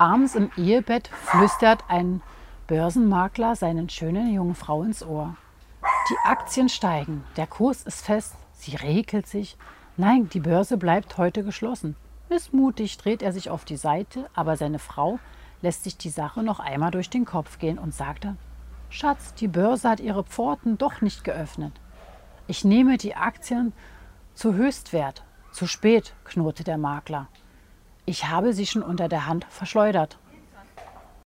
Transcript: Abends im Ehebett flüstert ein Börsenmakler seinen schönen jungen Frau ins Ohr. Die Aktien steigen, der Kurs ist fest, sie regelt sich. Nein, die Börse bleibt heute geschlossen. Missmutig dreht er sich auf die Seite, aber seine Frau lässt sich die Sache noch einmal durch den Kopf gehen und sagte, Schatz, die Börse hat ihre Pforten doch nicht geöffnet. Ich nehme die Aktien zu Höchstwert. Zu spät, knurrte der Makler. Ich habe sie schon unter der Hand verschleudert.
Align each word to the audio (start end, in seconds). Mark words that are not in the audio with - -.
Abends 0.00 0.36
im 0.36 0.52
Ehebett 0.56 1.08
flüstert 1.08 1.82
ein 1.88 2.22
Börsenmakler 2.68 3.56
seinen 3.56 3.88
schönen 3.88 4.32
jungen 4.32 4.54
Frau 4.54 4.84
ins 4.84 5.04
Ohr. 5.04 5.36
Die 6.08 6.16
Aktien 6.22 6.68
steigen, 6.68 7.24
der 7.36 7.48
Kurs 7.48 7.82
ist 7.82 8.04
fest, 8.04 8.36
sie 8.52 8.76
regelt 8.76 9.26
sich. 9.26 9.56
Nein, 9.96 10.28
die 10.28 10.38
Börse 10.38 10.76
bleibt 10.76 11.18
heute 11.18 11.42
geschlossen. 11.42 11.96
Missmutig 12.28 12.96
dreht 12.98 13.22
er 13.22 13.32
sich 13.32 13.50
auf 13.50 13.64
die 13.64 13.76
Seite, 13.76 14.30
aber 14.34 14.56
seine 14.56 14.78
Frau 14.78 15.18
lässt 15.62 15.82
sich 15.82 15.98
die 15.98 16.10
Sache 16.10 16.44
noch 16.44 16.60
einmal 16.60 16.92
durch 16.92 17.10
den 17.10 17.24
Kopf 17.24 17.58
gehen 17.58 17.78
und 17.80 17.92
sagte, 17.92 18.36
Schatz, 18.90 19.34
die 19.34 19.48
Börse 19.48 19.88
hat 19.88 19.98
ihre 19.98 20.22
Pforten 20.22 20.78
doch 20.78 21.00
nicht 21.00 21.24
geöffnet. 21.24 21.72
Ich 22.46 22.64
nehme 22.64 22.98
die 22.98 23.16
Aktien 23.16 23.72
zu 24.34 24.54
Höchstwert. 24.54 25.24
Zu 25.50 25.66
spät, 25.66 26.14
knurrte 26.22 26.62
der 26.62 26.78
Makler. 26.78 27.26
Ich 28.08 28.26
habe 28.26 28.54
sie 28.54 28.64
schon 28.64 28.82
unter 28.82 29.06
der 29.06 29.26
Hand 29.26 29.44
verschleudert. 29.50 30.16